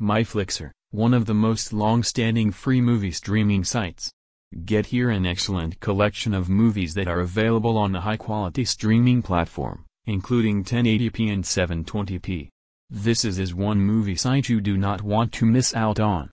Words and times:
MyFlixer, 0.00 0.70
one 0.90 1.12
of 1.12 1.26
the 1.26 1.34
most 1.34 1.72
long-standing 1.72 2.52
free 2.52 2.80
movie 2.80 3.10
streaming 3.10 3.64
sites. 3.64 4.12
Get 4.64 4.86
here 4.86 5.10
an 5.10 5.26
excellent 5.26 5.80
collection 5.80 6.32
of 6.32 6.48
movies 6.48 6.94
that 6.94 7.08
are 7.08 7.20
available 7.20 7.76
on 7.76 7.94
a 7.94 8.00
high-quality 8.00 8.64
streaming 8.64 9.22
platform, 9.22 9.84
including 10.06 10.64
1080p 10.64 11.32
and 11.32 11.44
720p. 11.44 12.48
This 12.90 13.24
is 13.24 13.38
is 13.38 13.54
one 13.54 13.78
movie 13.78 14.16
site 14.16 14.48
you 14.48 14.60
do 14.60 14.78
not 14.78 15.02
want 15.02 15.32
to 15.34 15.44
miss 15.44 15.74
out 15.74 16.00
on. 16.00 16.26